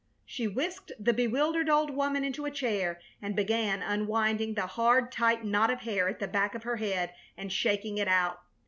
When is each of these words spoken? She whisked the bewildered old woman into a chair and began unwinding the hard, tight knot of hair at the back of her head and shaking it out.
She 0.25 0.47
whisked 0.47 0.93
the 0.99 1.13
bewildered 1.13 1.69
old 1.69 1.91
woman 1.91 2.23
into 2.23 2.45
a 2.45 2.49
chair 2.49 2.99
and 3.21 3.35
began 3.35 3.83
unwinding 3.83 4.55
the 4.55 4.65
hard, 4.65 5.11
tight 5.11 5.45
knot 5.45 5.69
of 5.69 5.81
hair 5.81 6.07
at 6.09 6.17
the 6.17 6.27
back 6.27 6.55
of 6.55 6.63
her 6.63 6.77
head 6.77 7.13
and 7.37 7.53
shaking 7.53 7.99
it 7.99 8.07
out. 8.07 8.39